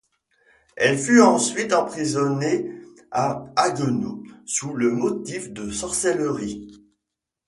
Elle 0.77 0.97
fut 0.97 1.21
ensuite 1.21 1.73
emprisonnée 1.73 2.71
à 3.11 3.45
Haguenau 3.55 4.23
sous 4.47 4.73
le 4.73 4.89
motif 4.91 5.53
de 5.53 5.69
sorcellerie. 5.69 6.83